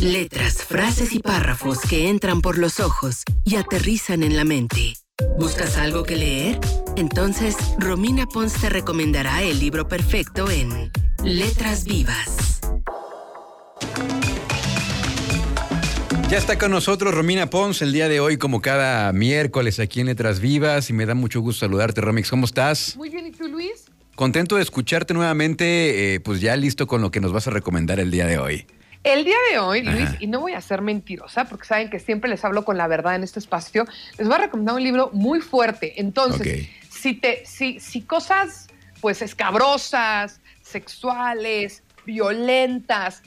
[0.00, 4.94] Letras, frases y párrafos que entran por los ojos y aterrizan en la mente.
[5.38, 6.60] ¿Buscas algo que leer?
[6.96, 10.90] Entonces, Romina Pons te recomendará el libro perfecto en
[11.24, 12.60] Letras Vivas.
[16.28, 20.06] Ya está con nosotros Romina Pons el día de hoy, como cada miércoles aquí en
[20.06, 22.30] Letras Vivas, y me da mucho gusto saludarte, Romix.
[22.30, 22.96] ¿Cómo estás?
[22.96, 23.86] Muy bien, ¿y tú, Luis?
[24.14, 27.98] Contento de escucharte nuevamente, eh, pues ya listo con lo que nos vas a recomendar
[27.98, 28.66] el día de hoy.
[29.04, 30.16] El día de hoy, Luis, Ajá.
[30.20, 33.14] y no voy a ser mentirosa, porque saben que siempre les hablo con la verdad
[33.14, 33.86] en este espacio,
[34.18, 36.00] les voy a recomendar un libro muy fuerte.
[36.00, 38.68] Entonces, si, te, si, si cosas
[39.00, 43.22] pues escabrosas, sexuales, violentas,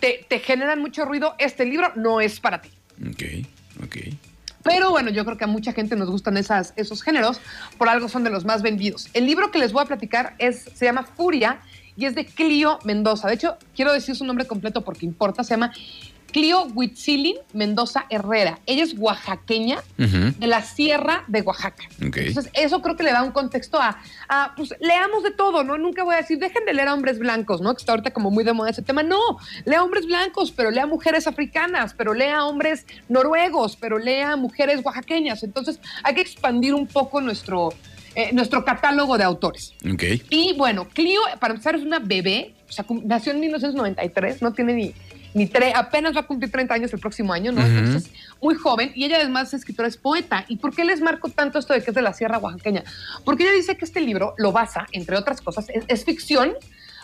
[0.00, 2.70] te, te generan mucho ruido, este libro no es para ti.
[3.00, 3.46] Ok,
[3.82, 3.96] ok.
[4.62, 7.40] Pero bueno, yo creo que a mucha gente nos gustan esas, esos géneros,
[7.78, 9.08] por algo son de los más vendidos.
[9.14, 11.60] El libro que les voy a platicar es, se llama Furia
[11.96, 13.28] y es de Clio Mendoza.
[13.28, 15.72] De hecho, quiero decir su nombre completo porque importa, se llama
[16.36, 18.58] Clio Huitzilin Mendoza Herrera.
[18.66, 21.84] Ella es oaxaqueña de la Sierra de Oaxaca.
[21.98, 23.98] Entonces, eso creo que le da un contexto a,
[24.28, 25.78] a, pues, leamos de todo, ¿no?
[25.78, 27.74] Nunca voy a decir, dejen de leer a hombres blancos, ¿no?
[27.74, 29.02] Que está ahorita como muy de moda ese tema.
[29.02, 34.84] No, lea hombres blancos, pero lea mujeres africanas, pero lea hombres noruegos, pero lea mujeres
[34.84, 35.42] oaxaqueñas.
[35.42, 37.72] Entonces, hay que expandir un poco nuestro,
[38.16, 39.74] eh, nuestro catálogo de autores.
[40.30, 44.72] Y bueno, Clio, para empezar, es una bebé, o sea, nació en 1993, no tiene
[44.72, 44.94] ni,
[45.34, 47.60] ni tre- apenas va a cumplir 30 años el próximo año, ¿no?
[47.64, 50.44] Entonces, muy joven, y ella además es escritora, es poeta.
[50.48, 52.82] ¿Y por qué les marco tanto esto de que es de la Sierra Oaxaqueña?
[53.24, 56.54] Porque ella dice que este libro lo basa, entre otras cosas, es, es ficción,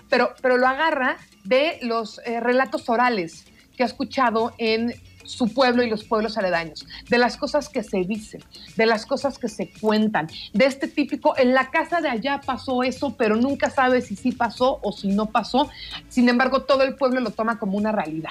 [0.08, 3.44] pero, pero lo agarra de los eh, relatos orales
[3.77, 4.94] que ha escuchado en
[5.33, 8.42] su pueblo y los pueblos aledaños, de las cosas que se dicen,
[8.77, 12.83] de las cosas que se cuentan, de este típico, en la casa de allá pasó
[12.83, 15.70] eso, pero nunca sabe si sí pasó o si no pasó,
[16.08, 18.30] sin embargo todo el pueblo lo toma como una realidad.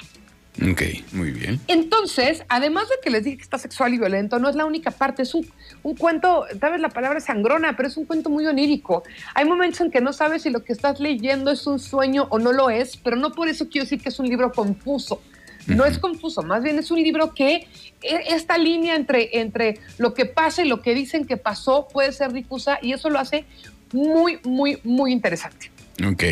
[0.69, 0.81] Ok,
[1.13, 1.61] muy bien.
[1.67, 4.91] Entonces, además de que les dije que está sexual y violento, no es la única
[4.91, 5.47] parte, es un,
[5.81, 9.03] un cuento, tal vez la palabra es sangrona, pero es un cuento muy onírico.
[9.33, 12.37] Hay momentos en que no sabes si lo que estás leyendo es un sueño o
[12.37, 15.21] no lo es, pero no por eso quiero decir que es un libro confuso.
[15.67, 17.67] No es confuso, más bien es un libro que
[18.01, 22.11] e- esta línea entre, entre lo que pasa y lo que dicen que pasó puede
[22.11, 23.45] ser difusa y eso lo hace
[23.93, 25.71] muy, muy, muy interesante.
[26.05, 26.23] Ok.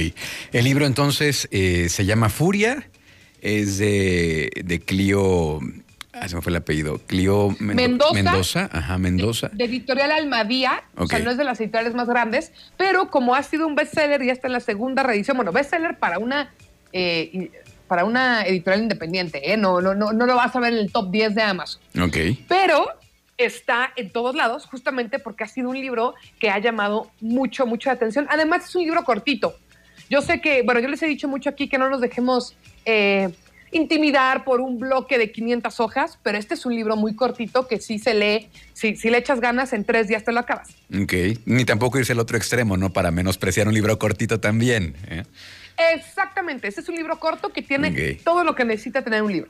[0.52, 2.90] El libro entonces eh, se llama Furia,
[3.42, 5.60] es de, de Clio.
[6.12, 6.98] Ah, se me fue el apellido.
[7.06, 8.14] Clio Mendo- Mendoza.
[8.14, 8.70] Mendoza.
[8.72, 9.50] Ajá, Mendoza.
[9.54, 13.44] De editorial Almadía, o sea, no es de las editoriales más grandes, pero como ha
[13.44, 16.52] sido un bestseller, ya está en la segunda reedición, bueno, bestseller para una,
[16.94, 17.52] eh, y-
[17.90, 19.58] para una editorial independiente, ¿eh?
[19.58, 22.16] no, no, no, no lo vas a ver en el top 10 de Amazon, Ok.
[22.48, 22.88] pero
[23.38, 27.90] está en todos lados justamente porque ha sido un libro que ha llamado mucho, mucho
[27.90, 28.28] la atención.
[28.30, 29.56] Además es un libro cortito.
[30.10, 32.56] Yo sé que, bueno, yo les he dicho mucho aquí que no nos dejemos
[32.86, 33.30] eh,
[33.72, 37.80] intimidar por un bloque de 500 hojas, pero este es un libro muy cortito que
[37.80, 40.70] sí se lee, si, si le echas ganas, en tres días te lo acabas.
[41.02, 41.14] Ok.
[41.46, 42.92] Ni tampoco irse al otro extremo, ¿no?
[42.92, 44.96] Para menospreciar un libro cortito también.
[45.08, 45.24] ¿eh?
[45.94, 49.50] Exactamente, este es un libro corto que tiene todo lo que necesita tener un libro.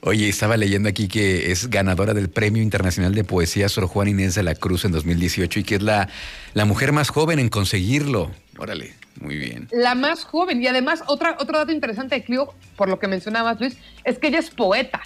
[0.00, 4.34] Oye, estaba leyendo aquí que es ganadora del Premio Internacional de Poesía Sor Juan Inés
[4.34, 6.08] de la Cruz en 2018 y que es la,
[6.54, 8.32] la mujer más joven en conseguirlo.
[8.58, 9.68] Órale, muy bien.
[9.70, 13.60] La más joven y además otra, otro dato interesante de Clio, por lo que mencionabas
[13.60, 15.00] Luis, es que ella es poeta.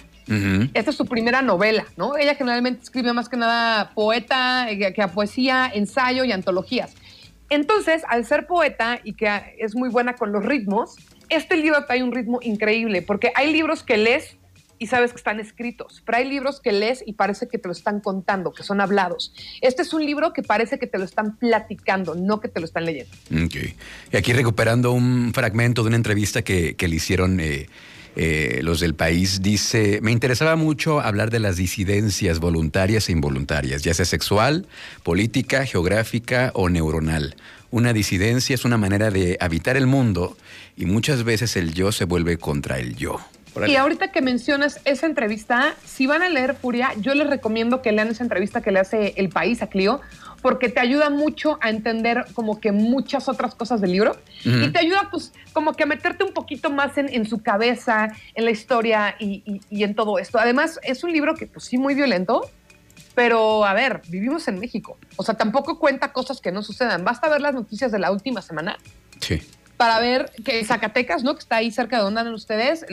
[0.73, 2.15] Esta es su primera novela, ¿no?
[2.15, 6.95] Ella generalmente escribe más que nada poeta, eh, que a poesía, ensayo y antologías.
[7.53, 10.95] Entonces, al ser poeta y que es muy buena con los ritmos,
[11.29, 14.37] este libro trae un ritmo increíble, porque hay libros que lees
[14.79, 17.71] y sabes que están escritos, pero hay libros que lees y parece que te lo
[17.71, 19.35] están contando, que son hablados.
[19.61, 22.65] Este es un libro que parece que te lo están platicando, no que te lo
[22.65, 23.11] están leyendo.
[23.45, 23.55] Ok.
[24.11, 27.67] Y aquí recuperando un fragmento de una entrevista que, que le hicieron eh,
[28.15, 33.81] eh, los del país, dice, me interesaba mucho hablar de las disidencias voluntarias e involuntarias,
[33.81, 34.67] ya sea sexual,
[35.03, 37.35] política, geográfica o neuronal.
[37.71, 40.37] Una disidencia es una manera de habitar el mundo
[40.77, 43.19] y muchas veces el yo se vuelve contra el yo.
[43.67, 47.91] Y ahorita que mencionas esa entrevista, si van a leer Furia, yo les recomiendo que
[47.91, 50.01] lean esa entrevista que le hace El País a Clio,
[50.41, 54.11] porque te ayuda mucho a entender como que muchas otras cosas del libro
[54.45, 54.57] Ujú.
[54.57, 58.09] y te ayuda pues como que a meterte un poquito más en, en su cabeza,
[58.35, 60.39] en la historia y, y- y en todo esto.
[60.39, 62.49] Además, es un libro que pues sí muy violento,
[63.15, 64.97] pero a ver, vivimos en México.
[65.15, 67.05] O sea, tampoco cuenta cosas que no sucedan.
[67.05, 68.77] Basta ver las noticias de la última semana
[69.21, 69.41] Sí.
[69.83, 71.33] Para ver que Zacatecas, ¿no?
[71.33, 72.85] Que está ahí cerca de donde andan ustedes,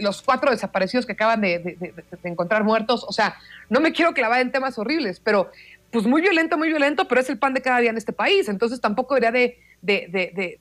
[0.00, 1.94] los cuatro desaparecidos que acaban de,
[2.24, 3.04] encontrar muertos.
[3.06, 3.36] O sea,
[3.70, 5.52] no me quiero clavar en temas horribles, pero
[5.92, 8.48] pues muy violento, muy violento, pero es el pan de cada día en este país.
[8.48, 10.58] Entonces tampoco debería de,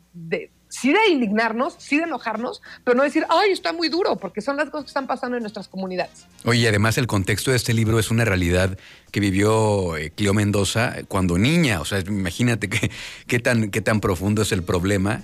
[0.69, 4.57] sí de indignarnos, sí de enojarnos, pero no decir, ay, está muy duro, porque son
[4.57, 6.27] las cosas que están pasando en nuestras comunidades.
[6.43, 8.77] Oye, además el contexto de este libro es una realidad
[9.09, 12.91] que vivió eh, Cleo Mendoza cuando niña, o sea, imagínate qué,
[13.25, 15.23] qué, tan, qué tan profundo es el problema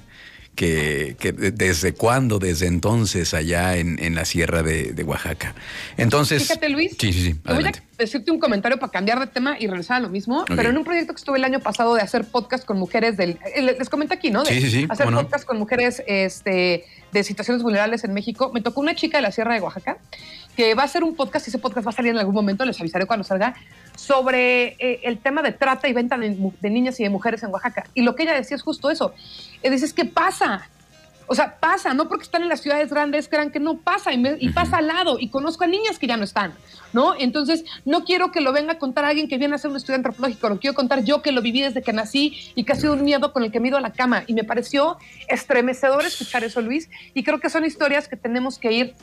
[0.56, 1.16] que,
[1.56, 5.56] desde cuándo, desde entonces, allá en, la sierra de, Oaxaca.
[5.98, 6.44] Entonces.
[6.44, 6.96] Fíjate, Luis.
[7.00, 7.36] Sí, sí, sí.
[7.44, 7.72] Voy a
[8.02, 10.84] decirte un comentario para cambiar de tema y regresar a lo mismo, pero en un
[10.84, 13.40] proyecto que estuve el año pasado de hacer podcast con mujeres del.
[13.56, 14.46] Eh, les comenté aquí, ¿no?
[14.46, 14.88] sí, sí, sí.
[14.90, 18.52] Hacer podcast con mujeres este, de situaciones vulnerables en México.
[18.54, 19.98] Me tocó una chica de la sierra de Oaxaca
[20.56, 22.66] que va a hacer un podcast, y ese podcast va a salir en algún momento,
[22.66, 23.56] les avisaré cuando salga,
[23.96, 27.86] sobre eh, el tema de trata y venta de, niñas y de mujeres en Oaxaca.
[27.94, 29.14] Y lo que ella decía es justo eso.
[29.64, 30.70] Y dices, ¿qué pasa?
[31.32, 34.50] O sea, pasa, no porque están en las ciudades grandes crean que no pasa y,
[34.50, 36.54] pasa al lado y conozco a niñas que ya no están,
[36.92, 37.16] ¿no?
[37.18, 39.96] Entonces, no quiero que lo venga a contar alguien que viene a ser un estudio
[39.96, 42.92] antropológico, lo quiero contar yo que lo viví desde que nací y que ha sido
[42.92, 44.26] un miedo con el que me he ido a la cama.
[44.28, 44.98] Y me pareció
[45.30, 48.96] estremecedor escuchar eso, Luis, y creo que son historias que tenemos que ir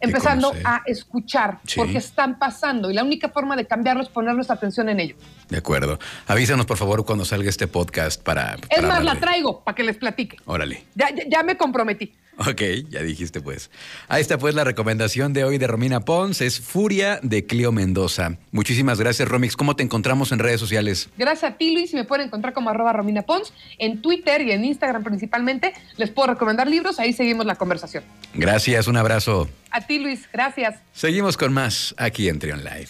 [0.00, 4.56] empezando a escuchar, porque están pasando y la única forma de cambiarlo es poner nuestra
[4.56, 5.16] atención en ello.
[5.48, 5.98] De acuerdo.
[6.26, 8.56] Avísanos, por favor, cuando salga este podcast para...
[8.68, 10.36] Es más, la traigo para que les platique.
[10.44, 10.84] Órale.
[10.94, 12.12] Ya, ya, me comprometí.
[12.38, 12.60] Ok,
[12.90, 13.70] ya dijiste pues.
[14.08, 18.36] Ahí está pues la recomendación de hoy de Romina Pons, es Furia de Clio Mendoza.
[18.52, 19.56] Muchísimas gracias, Romix.
[19.56, 21.08] ¿Cómo te encontramos en redes sociales?
[21.16, 24.52] Gracias a ti, Luis, y me pueden encontrar como arroba Romina Pons en Twitter y
[24.52, 25.72] en Instagram principalmente.
[25.96, 28.04] Les puedo recomendar libros, ahí seguimos la conversación.
[28.34, 29.48] Gracias, un abrazo.
[29.70, 30.80] A ti, Luis, gracias.
[30.92, 32.88] Seguimos con más aquí en Trion Live.